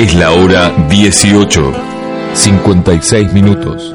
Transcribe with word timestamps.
Es 0.00 0.14
la 0.14 0.32
hora 0.32 0.70
18, 0.88 1.74
56 2.32 3.32
minutos. 3.34 3.92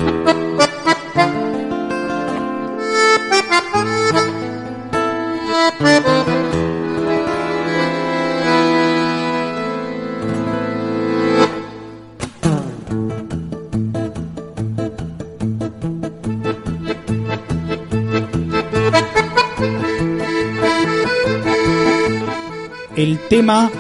el 22.95 23.19
tema 23.27 23.71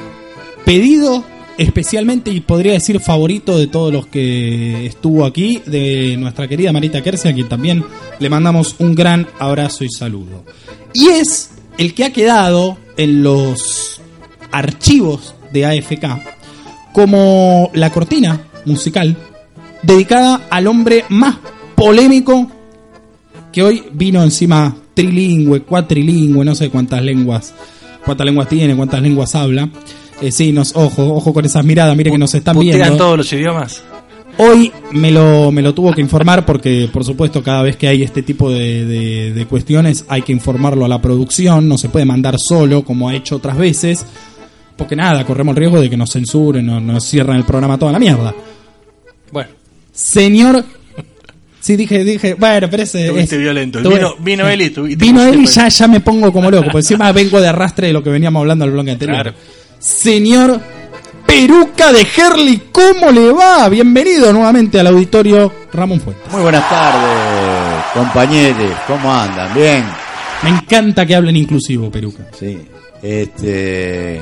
pedido 0.65 1.23
especialmente 1.57 2.31
y 2.31 2.41
podría 2.41 2.73
decir 2.73 2.99
favorito 2.99 3.57
de 3.57 3.67
todos 3.67 3.91
los 3.91 4.07
que 4.07 4.85
estuvo 4.85 5.25
aquí, 5.25 5.61
de 5.65 6.15
nuestra 6.17 6.47
querida 6.47 6.71
Marita 6.71 7.01
Kersia, 7.01 7.31
a 7.31 7.33
quien 7.33 7.49
también 7.49 7.83
le 8.19 8.29
mandamos 8.29 8.75
un 8.79 8.95
gran 8.95 9.27
abrazo 9.39 9.83
y 9.83 9.89
saludo. 9.89 10.43
Y 10.93 11.07
es 11.07 11.51
el 11.77 11.93
que 11.93 12.05
ha 12.05 12.13
quedado 12.13 12.77
en 12.97 13.23
los 13.23 14.01
archivos 14.51 15.35
de 15.51 15.65
AFK 15.65 16.05
como 16.93 17.69
la 17.73 17.89
cortina 17.89 18.41
musical 18.65 19.17
dedicada 19.83 20.47
al 20.49 20.67
hombre 20.67 21.05
más 21.09 21.37
polémico 21.75 22.49
que 23.51 23.63
hoy 23.63 23.83
vino 23.93 24.23
encima 24.23 24.75
trilingüe, 24.93 25.61
cuatrilingüe, 25.61 26.43
no 26.43 26.55
sé 26.55 26.69
cuántas 26.69 27.01
lenguas, 27.03 27.53
cuántas 28.03 28.25
lenguas 28.25 28.49
tiene, 28.49 28.75
cuántas 28.75 29.01
lenguas 29.01 29.35
habla. 29.35 29.69
Eh, 30.21 30.31
sí, 30.31 30.51
nos, 30.51 30.75
ojo, 30.75 31.13
ojo 31.15 31.33
con 31.33 31.43
esas 31.45 31.63
miradas, 31.65 31.95
mire 31.95 32.11
que 32.11 32.17
nos 32.17 32.33
están 32.33 32.55
¿Putean 32.55 32.77
viendo. 32.77 32.97
todos 32.97 33.17
los 33.17 33.33
idiomas? 33.33 33.83
Hoy 34.37 34.71
me 34.91 35.11
lo, 35.11 35.51
me 35.51 35.61
lo 35.61 35.73
tuvo 35.73 35.93
que 35.93 36.01
informar 36.01 36.45
porque, 36.45 36.89
por 36.91 37.05
supuesto, 37.05 37.41
cada 37.41 37.61
vez 37.61 37.77
que 37.77 37.87
hay 37.87 38.03
este 38.03 38.21
tipo 38.21 38.49
de, 38.49 38.85
de- 38.85 39.33
de 39.33 39.45
cuestiones 39.45 40.03
hay 40.09 40.23
que 40.23 40.33
informarlo 40.33 40.83
a 40.83 40.89
la 40.89 41.01
producción, 41.01 41.69
no 41.69 41.77
se 41.77 41.87
puede 41.89 42.05
mandar 42.05 42.37
solo 42.37 42.83
como 42.83 43.07
ha 43.09 43.15
hecho 43.15 43.37
otras 43.37 43.57
veces, 43.57 44.05
porque 44.75 44.95
nada, 44.95 45.25
corremos 45.25 45.53
el 45.53 45.57
riesgo 45.57 45.79
de 45.79 45.89
que 45.89 45.95
nos 45.97 46.11
censuren 46.11 46.67
o 46.69 46.79
nos 46.81 47.05
cierren 47.07 47.37
el 47.37 47.43
programa 47.45 47.77
toda 47.77 47.93
la 47.93 47.99
mierda. 47.99 48.33
Bueno, 49.31 49.49
Señor... 49.93 50.63
Sí, 51.61 51.75
dije, 51.77 52.03
dije, 52.03 52.35
bueno, 52.35 52.67
pero 52.69 52.83
ese... 52.83 53.07
Es- 53.19 53.35
violento. 53.39 53.81
tuve- 53.81 53.95
Vino- 53.95 54.15
vino 54.19 54.47
él 54.47 54.61
y 54.61 54.69
tú- 54.69 54.83
Vino 54.83 55.23
él 55.23 55.39
y 55.41 55.45
ya, 55.47 55.67
ya 55.67 55.87
me 55.87 55.99
pongo 55.99 56.31
como 56.31 56.51
loco, 56.51 56.65
porque 56.65 56.79
encima 56.79 57.11
vengo 57.11 57.41
de 57.41 57.47
arrastre 57.47 57.87
de 57.87 57.93
lo 57.93 58.03
que 58.03 58.09
veníamos 58.11 58.41
hablando 58.41 58.65
al 58.65 58.71
bloque 58.71 58.91
anterior. 58.91 59.15
Claro. 59.21 59.37
Señor 59.79 60.59
Peruca 61.25 61.91
de 61.91 62.01
Herley, 62.15 62.63
¿cómo 62.71 63.11
le 63.11 63.31
va? 63.31 63.67
Bienvenido 63.69 64.31
nuevamente 64.31 64.79
al 64.79 64.87
auditorio 64.87 65.51
Ramón 65.73 65.99
Fuentes. 65.99 66.31
Muy 66.31 66.41
buenas 66.41 66.67
tardes, 66.69 67.83
compañeros. 67.93 68.71
¿Cómo 68.87 69.11
andan? 69.13 69.53
Bien. 69.53 69.83
Me 70.43 70.49
encanta 70.51 71.05
que 71.05 71.15
hablen 71.15 71.35
inclusivo, 71.35 71.89
Peruca. 71.91 72.27
Sí. 72.37 72.57
Este. 73.01 74.21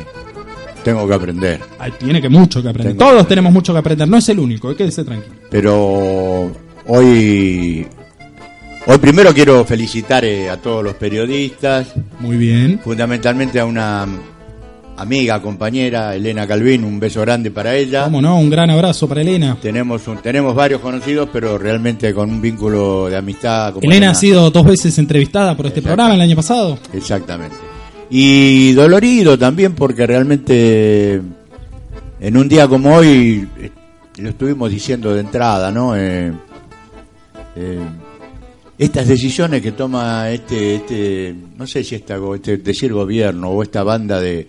Tengo 0.84 1.08
que 1.08 1.14
aprender. 1.14 1.60
Ay, 1.80 1.94
tiene 1.98 2.22
que 2.22 2.30
mucho 2.30 2.62
que 2.62 2.70
aprender. 2.70 2.96
Tengo- 2.98 3.12
Todos 3.12 3.28
tenemos 3.28 3.52
mucho 3.54 3.74
que 3.74 3.80
aprender. 3.80 4.08
No 4.08 4.18
es 4.18 4.28
el 4.30 4.40
único, 4.40 4.72
eh, 4.72 4.76
quédese 4.76 5.04
tranquilo. 5.04 5.36
Pero 5.50 6.52
hoy. 6.88 7.88
Hoy 8.86 8.98
primero 8.98 9.34
quiero 9.34 9.64
felicitar 9.64 10.26
eh, 10.26 10.50
a 10.50 10.58
todos 10.58 10.84
los 10.84 10.96
periodistas, 10.96 11.88
Muy 12.20 12.36
bien. 12.36 12.82
fundamentalmente 12.84 13.58
a 13.58 13.66
una 13.66 14.06
amiga, 14.98 15.42
compañera, 15.42 16.16
Elena 16.16 16.46
Calvin, 16.48 16.84
un 16.84 17.00
beso 17.00 17.22
grande 17.22 17.52
para 17.52 17.76
ella. 17.76 18.06
¿Cómo 18.06 18.22
no? 18.22 18.40
Un 18.40 18.50
gran 18.50 18.70
abrazo 18.70 19.08
para 19.08 19.22
Elena. 19.22 19.58
Tenemos, 19.62 20.08
un- 20.08 20.18
tenemos 20.22 20.56
varios 20.56 20.82
conocidos, 20.82 21.30
pero 21.32 21.58
realmente 21.58 22.14
con 22.14 22.30
un 22.30 22.42
vínculo 22.42 23.10
de 23.10 23.18
amistad. 23.18 23.74
como 23.74 23.90
Elena 23.90 24.12
ha 24.12 24.16
sido 24.16 24.50
dos 24.52 24.66
veces 24.66 24.98
entrevistada 25.00 25.56
por 25.58 25.66
este 25.68 25.82
programa 25.82 26.14
el 26.16 26.22
año 26.22 26.36
pasado. 26.36 26.78
Exactamente. 26.94 27.56
Y 28.10 28.74
dolorido 28.74 29.38
también 29.40 29.74
porque 29.74 30.06
realmente 30.06 31.22
en 32.20 32.38
un 32.38 32.48
día 32.48 32.68
como 32.68 32.96
hoy, 32.96 33.48
eh, 33.60 33.72
lo 34.18 34.30
estuvimos 34.30 34.70
diciendo 34.70 35.14
de 35.14 35.22
entrada, 35.22 35.72
¿no? 35.72 35.96
Eh, 35.98 36.32
eh, 37.56 37.80
estas 38.78 39.08
decisiones 39.08 39.62
que 39.62 39.72
toma 39.72 40.30
este, 40.30 40.76
este 40.76 41.36
no 41.58 41.66
sé 41.68 41.84
si 41.84 41.96
esta, 41.96 42.18
este, 42.36 42.58
decir 42.58 42.94
gobierno 42.94 43.50
o 43.50 43.64
esta 43.64 43.84
banda 43.84 44.20
de, 44.20 44.48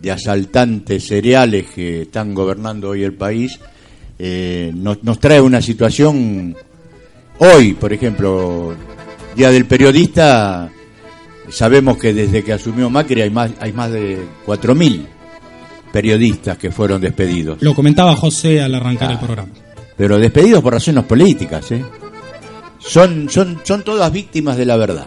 de 0.00 0.10
asaltantes 0.10 1.06
seriales 1.06 1.66
que 1.74 2.02
están 2.02 2.34
gobernando 2.34 2.90
hoy 2.90 3.02
el 3.04 3.14
país, 3.14 3.58
eh, 4.18 4.70
nos, 4.74 5.02
nos 5.02 5.18
trae 5.18 5.40
una 5.40 5.60
situación 5.62 6.56
hoy, 7.38 7.74
por 7.74 7.92
ejemplo, 7.92 8.74
Día 9.34 9.50
del 9.50 9.64
Periodista, 9.66 10.70
sabemos 11.48 11.96
que 11.98 12.12
desde 12.12 12.42
que 12.44 12.52
asumió 12.52 12.88
Macri 12.90 13.22
hay 13.22 13.30
más, 13.30 13.50
hay 13.60 13.72
más 13.72 13.90
de 13.90 14.18
4.000 14.46 15.06
periodistas 15.92 16.56
que 16.58 16.70
fueron 16.70 17.00
despedidos. 17.00 17.60
Lo 17.62 17.74
comentaba 17.74 18.14
José 18.16 18.60
al 18.62 18.74
arrancar 18.74 19.10
Ah. 19.10 19.12
el 19.12 19.18
programa. 19.18 19.52
Pero 19.96 20.18
despedidos 20.18 20.62
por 20.62 20.72
razones 20.72 21.04
políticas, 21.04 21.70
¿eh? 21.72 21.84
Son, 22.78 23.28
son, 23.28 23.60
son 23.62 23.82
todas 23.84 24.10
víctimas 24.12 24.56
de 24.56 24.64
la 24.64 24.76
verdad. 24.76 25.06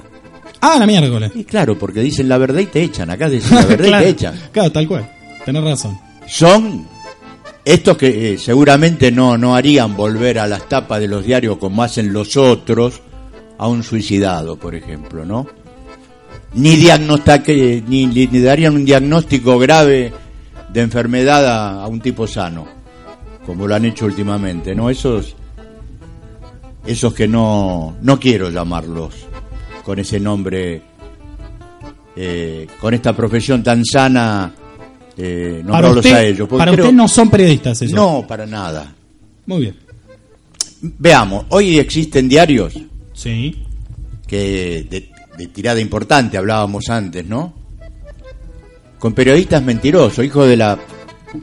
Ah, 0.67 0.77
la 0.79 0.85
miércoles. 0.87 1.31
Y 1.35 1.43
claro, 1.43 1.77
porque 1.77 1.99
dicen 2.01 2.27
la 2.27 2.37
verdad 2.37 2.59
y 2.59 2.65
te 2.65 2.81
echan. 2.81 3.09
Acá 3.09 3.29
dicen 3.29 3.55
la 3.55 3.65
verdad 3.67 3.85
claro, 3.85 4.03
y 4.03 4.05
te 4.05 4.09
echan. 4.11 4.41
claro, 4.51 4.71
tal 4.71 4.87
cual. 4.87 5.09
Tenés 5.45 5.63
razón. 5.63 5.97
Son 6.27 6.87
estos 7.63 7.97
que 7.97 8.33
eh, 8.33 8.37
seguramente 8.37 9.11
no, 9.11 9.37
no 9.37 9.55
harían 9.55 9.95
volver 9.95 10.39
a 10.39 10.47
las 10.47 10.67
tapas 10.67 10.99
de 10.99 11.07
los 11.07 11.23
diarios 11.25 11.57
como 11.57 11.83
hacen 11.83 12.11
los 12.13 12.35
otros 12.37 13.01
a 13.57 13.67
un 13.67 13.83
suicidado, 13.83 14.55
por 14.57 14.73
ejemplo, 14.75 15.23
¿no? 15.25 15.45
Ni, 16.55 16.77
ni, 16.77 18.05
ni- 18.07 18.27
ni 18.27 18.39
darían 18.39 18.75
un 18.75 18.85
diagnóstico 18.85 19.59
grave 19.59 20.11
de 20.73 20.81
enfermedad 20.81 21.45
a, 21.47 21.83
a 21.83 21.87
un 21.87 21.99
tipo 22.01 22.25
sano, 22.27 22.65
como 23.45 23.67
lo 23.67 23.75
han 23.75 23.85
hecho 23.85 24.05
últimamente, 24.05 24.73
¿no? 24.73 24.89
Esos, 24.89 25.35
esos 26.85 27.13
que 27.13 27.27
no, 27.27 27.95
no 28.01 28.19
quiero 28.19 28.49
llamarlos 28.49 29.13
con 29.85 29.99
ese 29.99 30.19
nombre, 30.19 30.81
eh, 32.15 32.67
con 32.79 32.93
esta 32.93 33.15
profesión 33.15 33.61
tan 33.63 33.85
sana, 33.85 34.51
eh, 35.15 35.63
Para 35.67 35.91
usted, 35.91 36.13
a 36.13 36.23
ellos. 36.23 36.49
para 36.49 36.71
creo- 36.71 36.85
usted 36.85 36.95
no 36.95 37.07
son 37.07 37.29
periodistas 37.29 37.81
eso. 37.83 37.95
No, 37.95 38.25
para 38.27 38.45
nada. 38.45 38.93
Muy 39.45 39.61
bien. 39.61 39.75
Veamos, 40.81 41.45
hoy 41.49 41.77
existen 41.79 42.27
diarios 42.27 42.73
Sí. 43.13 43.63
que 44.27 44.85
de, 44.89 45.09
de 45.37 45.47
tirada 45.47 45.79
importante 45.79 46.37
hablábamos 46.37 46.89
antes, 46.89 47.25
¿no? 47.25 47.53
Con 48.99 49.13
periodistas 49.13 49.61
mentirosos, 49.63 50.25
hijos 50.25 50.47
de 50.47 50.57
la 50.57 50.79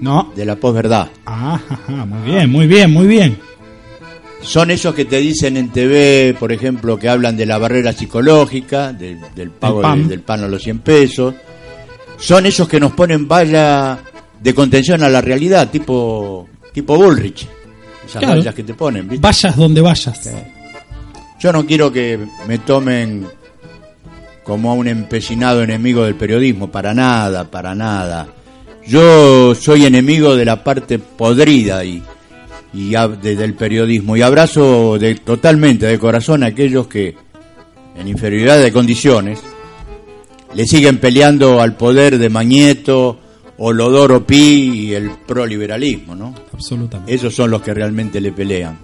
No. 0.00 0.32
de 0.34 0.44
la 0.44 0.56
posverdad. 0.56 1.08
Ah, 1.26 1.60
muy 2.06 2.30
bien, 2.32 2.50
muy 2.50 2.66
bien, 2.66 2.92
muy 2.92 3.06
bien. 3.06 3.38
Son 4.42 4.70
esos 4.70 4.94
que 4.94 5.04
te 5.04 5.18
dicen 5.18 5.56
en 5.56 5.70
TV, 5.70 6.34
por 6.38 6.52
ejemplo, 6.52 6.98
que 6.98 7.08
hablan 7.08 7.36
de 7.36 7.46
la 7.46 7.58
barrera 7.58 7.92
psicológica, 7.92 8.92
del, 8.92 9.18
del 9.34 9.50
pago 9.50 9.76
Del 9.76 9.82
pan. 9.82 9.98
del, 10.00 10.08
del 10.08 10.20
pan 10.20 10.44
a 10.44 10.48
los 10.48 10.62
100 10.62 10.78
pesos. 10.80 11.34
Son 12.18 12.44
esos 12.46 12.68
que 12.68 12.80
nos 12.80 12.92
ponen 12.92 13.26
valla 13.28 13.98
de 14.40 14.54
contención 14.54 15.02
a 15.02 15.08
la 15.08 15.20
realidad, 15.20 15.70
tipo, 15.70 16.48
tipo 16.72 16.96
Bullrich. 16.96 17.46
Esas 18.04 18.20
Claro. 18.22 18.38
vallas 18.40 18.54
que 18.54 18.64
te 18.64 18.74
ponen, 18.74 19.08
¿viste? 19.08 19.22
Vayas 19.22 19.56
donde 19.56 19.80
vayas. 19.80 20.28
Yo 21.40 21.52
no 21.52 21.64
quiero 21.64 21.92
que 21.92 22.18
me 22.48 22.58
tomen 22.58 23.26
como 24.44 24.70
a 24.72 24.74
un 24.74 24.88
empecinado 24.88 25.62
enemigo 25.62 26.04
del 26.04 26.16
periodismo, 26.16 26.68
para 26.70 26.92
nada, 26.94 27.44
para 27.48 27.74
nada. 27.76 28.26
Yo 28.88 29.54
soy 29.54 29.86
enemigo 29.86 30.34
de 30.34 30.44
la 30.44 30.62
parte 30.64 30.98
podrida 30.98 31.84
y, 31.84 32.02
y 32.74 32.92
ab- 32.92 33.18
de- 33.20 33.36
del 33.36 33.54
periodismo 33.54 34.16
y 34.16 34.22
abrazo 34.22 34.98
de, 34.98 35.14
totalmente 35.16 35.86
de 35.86 35.98
corazón 35.98 36.42
a 36.42 36.46
aquellos 36.46 36.86
que, 36.86 37.14
en 37.96 38.08
inferioridad 38.08 38.60
de 38.62 38.72
condiciones, 38.72 39.40
le 40.54 40.66
siguen 40.66 40.98
peleando 40.98 41.60
al 41.60 41.76
poder 41.76 42.18
de 42.18 42.28
Mañeto, 42.28 43.18
Olodoro 43.58 44.26
Pi 44.26 44.88
y 44.88 44.94
el 44.94 45.10
proliberalismo, 45.26 46.14
¿no? 46.14 46.34
Absolutamente. 46.52 47.14
Esos 47.14 47.34
son 47.34 47.50
los 47.50 47.62
que 47.62 47.72
realmente 47.74 48.20
le 48.20 48.32
pelean. 48.32 48.78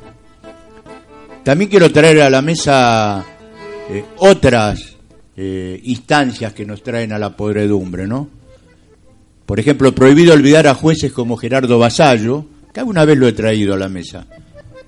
También 1.43 1.71
quiero 1.71 1.91
traer 1.91 2.21
a 2.23 2.31
la 2.31 2.43
mesa 2.43 3.25
eh, 3.91 4.05
otras 4.19 4.97
eh, 5.37 5.81
instancias 5.85 6.53
que 6.53 6.67
nos 6.67 6.83
traen 6.83 7.13
a 7.13 7.19
la 7.19 7.35
podredumbre, 7.37 8.07
¿no? 8.07 8.29
Por 9.47 9.59
ejemplo, 9.59 9.95
prohibido 9.95 10.35
olvidar 10.35 10.67
a 10.67 10.75
jueces 10.75 11.11
como 11.13 11.37
Gerardo 11.39 11.79
Basallo, 11.79 12.45
que 12.73 12.81
alguna 12.81 13.05
vez 13.05 13.19
lo 13.19 13.27
he 13.29 13.33
traído 13.33 13.75
a 13.75 13.79
la 13.79 13.89
mesa, 13.89 14.27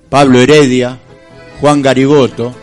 Pablo 0.09 0.39
Heredia, 0.39 0.97
Juan 1.59 1.81
Garigoto, 1.81 2.53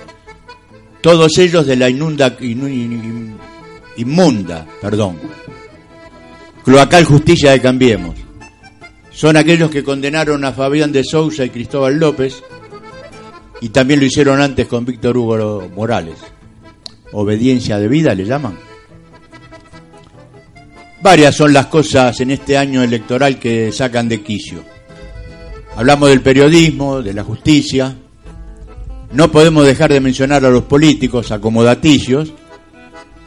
todos 1.00 1.36
ellos 1.38 1.66
de 1.66 1.76
la 1.76 1.88
inunda, 1.88 2.36
inu- 2.38 2.68
in- 2.68 3.36
inmunda, 3.96 4.66
perdón, 4.80 5.18
cloacal 6.64 7.04
justicia 7.04 7.52
de 7.52 7.60
Cambiemos 7.60 8.14
son 9.10 9.36
aquellos 9.36 9.70
que 9.70 9.82
condenaron 9.82 10.44
a 10.44 10.52
Fabián 10.52 10.92
de 10.92 11.02
Sousa 11.02 11.44
y 11.44 11.50
Cristóbal 11.50 11.98
López 11.98 12.40
y 13.60 13.70
también 13.70 13.98
lo 13.98 14.06
hicieron 14.06 14.40
antes 14.40 14.68
con 14.68 14.84
Víctor 14.84 15.16
Hugo 15.16 15.68
Morales. 15.74 16.14
Obediencia 17.10 17.78
de 17.80 17.88
vida 17.88 18.14
le 18.14 18.24
llaman. 18.24 18.56
Varias 21.02 21.34
son 21.34 21.52
las 21.52 21.66
cosas 21.66 22.20
en 22.20 22.30
este 22.30 22.56
año 22.56 22.82
electoral 22.82 23.38
que 23.40 23.72
sacan 23.72 24.08
de 24.08 24.20
quicio. 24.22 24.62
Hablamos 25.78 26.08
del 26.08 26.22
periodismo, 26.22 27.02
de 27.02 27.14
la 27.14 27.22
justicia. 27.22 27.94
No 29.12 29.30
podemos 29.30 29.64
dejar 29.64 29.92
de 29.92 30.00
mencionar 30.00 30.44
a 30.44 30.50
los 30.50 30.64
políticos 30.64 31.30
acomodaticios 31.30 32.32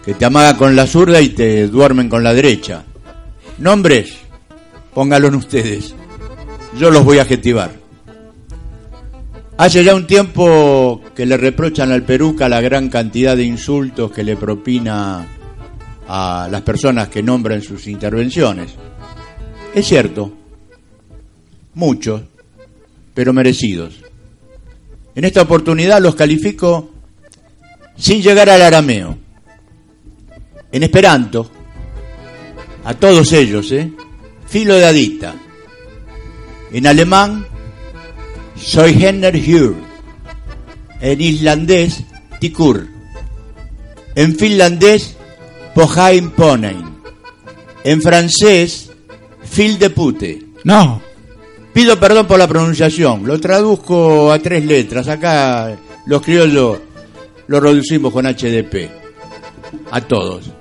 que 0.03 0.15
te 0.15 0.25
amagan 0.25 0.57
con 0.57 0.75
la 0.75 0.85
zurda 0.85 1.21
y 1.21 1.29
te 1.29 1.69
duermen 1.69 2.09
con 2.09 2.25
la 2.25 2.33
derecha. 2.33 2.83
Nombres, 3.57 4.15
pónganlos 4.93 5.33
ustedes. 5.33 5.95
Yo 6.77 6.91
los 6.91 7.05
voy 7.05 7.19
a 7.19 7.21
adjetivar. 7.21 7.71
Hace 9.55 9.85
ya 9.85 9.95
un 9.95 10.05
tiempo 10.05 11.01
que 11.15 11.25
le 11.25 11.37
reprochan 11.37 11.93
al 11.93 12.03
Peruca 12.03 12.49
la 12.49 12.59
gran 12.59 12.89
cantidad 12.89 13.37
de 13.37 13.45
insultos 13.45 14.11
que 14.11 14.25
le 14.25 14.35
propina 14.35 15.25
a 16.05 16.49
las 16.51 16.61
personas 16.63 17.07
que 17.07 17.23
nombran 17.23 17.61
sus 17.61 17.87
intervenciones. 17.87 18.73
Es 19.73 19.87
cierto, 19.87 20.33
muchos, 21.75 22.23
pero 23.13 23.33
merecidos. 23.33 24.01
En 25.15 25.25
esta 25.25 25.41
oportunidad 25.41 26.01
los 26.01 26.15
califico 26.15 26.91
sin 27.97 28.21
llegar 28.21 28.49
al 28.49 28.61
arameo. 28.61 29.17
En 30.71 30.83
esperanto, 30.83 31.51
a 32.85 32.93
todos 32.93 33.31
ellos, 33.33 33.71
¿eh? 33.71 33.91
Filo 34.47 34.75
de 34.75 34.85
adicta. 34.85 35.35
En 36.71 36.87
alemán, 36.87 37.45
soy 38.55 39.03
Henner 39.03 39.35
Hur. 39.35 39.75
En 41.01 41.19
islandés, 41.19 42.03
Tikur. 42.39 42.87
En 44.15 44.35
finlandés, 44.35 45.15
Pohain 45.73 46.31
Ponein. 46.31 46.95
En 47.83 48.01
francés, 48.01 48.91
Fil 49.43 49.77
de 49.77 49.89
pute. 49.89 50.41
No. 50.63 51.01
Pido 51.73 51.97
perdón 51.99 52.27
por 52.27 52.37
la 52.37 52.47
pronunciación, 52.47 53.25
lo 53.25 53.39
traduzco 53.39 54.31
a 54.31 54.39
tres 54.39 54.65
letras. 54.65 55.07
Acá 55.07 55.75
los 56.05 56.21
criollos 56.21 56.79
lo 57.47 57.59
reducimos 57.59 58.11
con 58.11 58.25
HDP. 58.25 58.89
A 59.91 60.01
todos. 60.01 60.51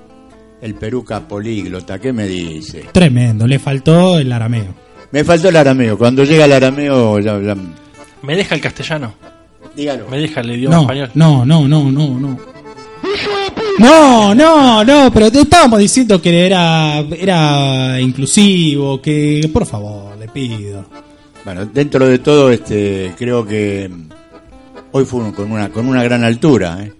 El 0.61 0.75
peruca 0.75 1.19
políglota, 1.27 1.99
¿qué 1.99 2.13
me 2.13 2.27
dice? 2.27 2.85
Tremendo, 2.91 3.45
le 3.47 3.59
faltó 3.59 4.17
el 4.19 4.31
arameo. 4.31 4.73
Me 5.11 5.23
faltó 5.23 5.49
el 5.49 5.55
arameo. 5.57 5.97
Cuando 5.97 6.23
llega 6.23 6.45
el 6.45 6.53
arameo, 6.53 7.19
ya, 7.19 7.39
ya- 7.41 7.57
¿Me 8.21 8.35
deja 8.37 8.55
el 8.55 8.61
castellano? 8.61 9.13
dígalo. 9.75 10.07
¿Me 10.09 10.17
deja 10.19 10.41
el 10.41 10.51
idioma 10.51 10.75
No, 10.75 10.81
español? 10.83 11.11
no, 11.15 11.45
no, 11.45 11.67
no, 11.67 11.91
no, 11.91 12.19
no. 12.19 12.39
No, 13.81 14.35
no, 14.35 14.83
no, 14.83 15.11
pero 15.11 15.31
te 15.31 15.41
estábamos 15.41 15.79
diciendo 15.79 16.21
que 16.21 16.45
era, 16.45 16.99
era 16.99 17.99
inclusivo, 17.99 19.01
que 19.01 19.49
por 19.51 19.65
favor, 19.65 20.15
le 20.19 20.27
pido. 20.27 20.85
Bueno, 21.43 21.65
dentro 21.65 22.07
de 22.07 22.19
todo, 22.19 22.51
este, 22.51 23.11
creo 23.17 23.43
que 23.43 23.89
hoy 24.91 25.03
fue 25.03 25.33
con 25.33 25.51
una 25.51 25.69
con 25.69 25.87
una 25.87 26.03
gran 26.03 26.23
altura. 26.23 26.77
¿eh? 26.83 26.93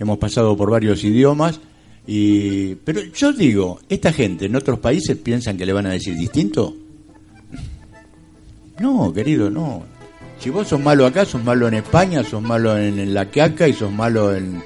Hemos 0.00 0.18
pasado 0.18 0.56
por 0.56 0.72
varios 0.72 1.04
idiomas 1.04 1.60
y, 2.08 2.74
pero 2.74 3.02
yo 3.14 3.32
digo, 3.32 3.78
esta 3.88 4.12
gente 4.12 4.46
en 4.46 4.56
otros 4.56 4.80
países 4.80 5.16
piensan 5.16 5.56
que 5.56 5.64
le 5.64 5.72
van 5.72 5.86
a 5.86 5.90
decir 5.90 6.16
distinto. 6.16 6.74
No, 8.80 9.12
querido, 9.12 9.48
no. 9.48 9.84
Si 10.40 10.50
vos 10.50 10.66
sos 10.66 10.80
malo 10.80 11.06
acá, 11.06 11.24
sos 11.24 11.44
malo 11.44 11.68
en 11.68 11.74
España, 11.74 12.24
sos 12.24 12.42
malo 12.42 12.76
en, 12.76 12.98
en 12.98 13.14
la 13.14 13.26
Quiaca 13.26 13.68
y 13.68 13.74
sos 13.74 13.92
malo 13.92 14.34
en 14.34 14.60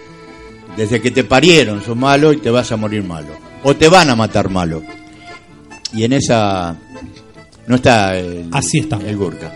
desde 0.76 1.00
que 1.00 1.10
te 1.10 1.24
parieron, 1.24 1.82
sos 1.82 1.96
malo 1.96 2.32
y 2.32 2.38
te 2.38 2.50
vas 2.50 2.70
a 2.72 2.76
morir 2.76 3.02
malo 3.02 3.28
o 3.64 3.74
te 3.74 3.88
van 3.88 4.10
a 4.10 4.14
matar 4.14 4.50
malo. 4.50 4.82
Y 5.92 6.04
en 6.04 6.12
esa 6.12 6.76
no 7.66 7.76
está 7.76 8.16
el, 8.16 8.46
Así 8.52 8.78
está. 8.78 8.98
el 9.04 9.16
Gurka. 9.16 9.52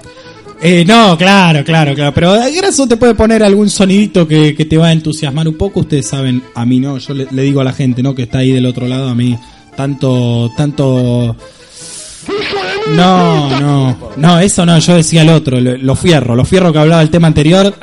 Eh, 0.61 0.85
no, 0.85 1.17
claro, 1.17 1.63
claro, 1.65 1.95
claro. 1.95 2.13
Pero 2.13 2.35
Graso 2.57 2.89
te 2.89 2.97
puede 2.97 3.15
poner 3.15 3.45
algún 3.45 3.71
sonidito 3.71 4.27
que, 4.27 4.55
que 4.57 4.65
te 4.65 4.77
va 4.77 4.89
a 4.89 4.93
entusiasmar 4.93 5.47
un 5.47 5.57
poco. 5.57 5.81
Ustedes 5.81 6.07
saben, 6.07 6.43
a 6.55 6.65
mí 6.65 6.81
no, 6.81 6.99
yo 6.99 7.15
le, 7.15 7.29
le 7.31 7.43
digo 7.43 7.61
a 7.61 7.65
la 7.65 7.73
gente, 7.73 8.03
¿no? 8.03 8.15
Que 8.15 8.23
está 8.23 8.39
ahí 8.39 8.53
del 8.53 8.67
otro 8.67 8.89
lado, 8.89 9.09
a 9.09 9.15
mí, 9.15 9.39
tanto, 9.77 10.51
tanto. 10.57 11.37
No, 12.97 13.61
no, 13.61 14.13
no, 14.17 14.41
eso 14.41 14.65
no, 14.65 14.79
yo 14.79 14.95
decía 14.95 15.23
el 15.23 15.29
otro, 15.29 15.61
lo, 15.61 15.77
lo 15.77 15.95
fierro, 15.95 16.35
lo 16.35 16.45
fierro 16.45 16.73
que 16.73 16.79
hablaba 16.79 17.01
del 17.01 17.11
tema 17.11 17.29
anterior. 17.29 17.75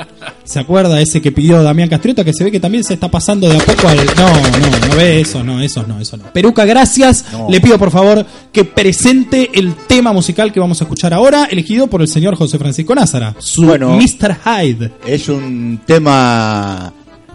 ¿Se 0.46 0.60
acuerda 0.60 1.02
ese 1.02 1.22
que 1.22 1.32
pidió 1.32 1.64
Damián 1.64 1.90
Castriota? 1.90 2.24
Que 2.24 2.32
se 2.32 2.44
ve 2.44 2.52
que 2.52 2.60
también 2.60 2.84
se 2.84 2.94
está 2.94 3.10
pasando 3.10 3.50
de 3.50 3.58
a 3.58 3.60
poco 3.60 3.88
al. 3.88 3.98
No, 3.98 4.30
no, 4.60 4.88
no 4.88 4.96
ve 4.96 5.20
eso, 5.20 5.44
no, 5.44 5.60
eso 5.60 5.84
no, 5.88 6.00
eso 6.00 6.18
no. 6.18 6.32
Peruca, 6.32 6.66
gracias. 6.66 7.26
No. 7.32 7.48
Le 7.50 7.60
pido 7.60 7.80
por 7.80 7.90
favor 7.90 8.24
que 8.52 8.64
presente 8.64 9.50
el 9.56 9.74
tema 9.88 10.14
musical 10.14 10.54
que 10.54 10.60
vamos 10.60 10.80
a 10.80 10.84
escuchar 10.84 11.16
ahora, 11.16 11.46
elegido 11.46 11.88
por 11.88 12.02
el 12.02 12.08
señor 12.08 12.36
José 12.36 12.60
Francisco 12.60 12.94
Názara, 12.94 13.36
su 13.40 13.66
Bueno. 13.66 13.98
Mr. 13.98 14.38
Hyde. 14.46 14.92
Es 15.08 15.30
un 15.30 15.82
tema 15.84 16.94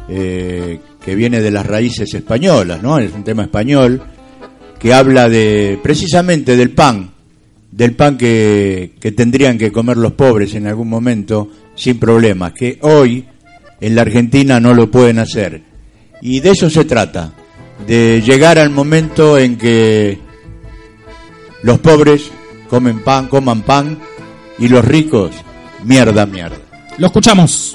eh, 0.08 0.78
que 1.04 1.14
viene 1.16 1.40
de 1.40 1.50
las 1.50 1.66
raíces 1.66 2.14
españolas, 2.14 2.80
¿no? 2.80 3.00
Es 3.00 3.12
un 3.12 3.24
tema 3.24 3.42
español 3.42 4.00
que 4.78 4.94
habla 4.94 5.28
de 5.28 5.80
precisamente 5.82 6.56
del 6.56 6.70
pan, 6.70 7.10
del 7.72 7.96
pan 7.96 8.16
que, 8.16 8.92
que 9.00 9.10
tendrían 9.10 9.58
que 9.58 9.72
comer 9.72 9.96
los 9.96 10.12
pobres 10.12 10.54
en 10.54 10.68
algún 10.68 10.88
momento 10.88 11.48
sin 11.80 11.98
problemas, 11.98 12.52
que 12.52 12.78
hoy 12.82 13.24
en 13.80 13.94
la 13.94 14.02
Argentina 14.02 14.60
no 14.60 14.74
lo 14.74 14.90
pueden 14.90 15.18
hacer. 15.18 15.62
Y 16.20 16.40
de 16.40 16.50
eso 16.50 16.68
se 16.68 16.84
trata, 16.84 17.32
de 17.86 18.20
llegar 18.20 18.58
al 18.58 18.68
momento 18.68 19.38
en 19.38 19.56
que 19.56 20.18
los 21.62 21.78
pobres 21.78 22.30
comen 22.68 23.00
pan, 23.00 23.28
coman 23.28 23.62
pan 23.62 23.98
y 24.58 24.68
los 24.68 24.84
ricos 24.84 25.30
mierda, 25.84 26.26
mierda. 26.26 26.58
Lo 26.98 27.06
escuchamos. 27.06 27.74